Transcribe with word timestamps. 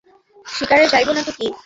শিকারে 0.45 0.85
যাইব 0.87 1.09
না 1.11 1.21
তো 1.27 1.31
কী। 1.37 1.47